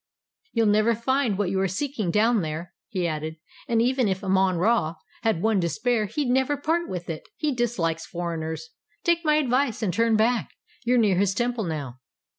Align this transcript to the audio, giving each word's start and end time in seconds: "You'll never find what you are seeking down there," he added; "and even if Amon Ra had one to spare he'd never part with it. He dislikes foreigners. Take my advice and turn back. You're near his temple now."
"You'll 0.51 0.65
never 0.65 0.95
find 0.95 1.37
what 1.37 1.51
you 1.51 1.59
are 1.59 1.67
seeking 1.67 2.09
down 2.09 2.41
there," 2.41 2.73
he 2.87 3.05
added; 3.05 3.35
"and 3.67 3.83
even 3.83 4.07
if 4.07 4.23
Amon 4.23 4.57
Ra 4.57 4.95
had 5.21 5.43
one 5.43 5.61
to 5.61 5.69
spare 5.69 6.07
he'd 6.07 6.27
never 6.27 6.57
part 6.57 6.89
with 6.89 7.07
it. 7.07 7.29
He 7.37 7.53
dislikes 7.53 8.07
foreigners. 8.07 8.69
Take 9.03 9.23
my 9.23 9.35
advice 9.35 9.83
and 9.83 9.93
turn 9.93 10.15
back. 10.15 10.49
You're 10.83 10.97
near 10.97 11.19
his 11.19 11.35
temple 11.35 11.65
now." 11.65 11.99